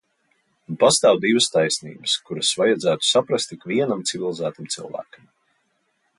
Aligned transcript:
Un 0.71 0.77
pastāv 0.83 1.19
divas 1.25 1.49
taisnības, 1.55 2.15
kuras 2.29 2.49
vajadzētu 2.63 3.09
saprast 3.11 3.55
ikvienam 3.59 4.03
civilizētam 4.13 4.73
cilvēkam. 4.79 5.31